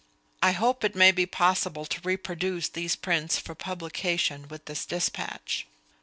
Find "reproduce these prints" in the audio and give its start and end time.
2.03-3.37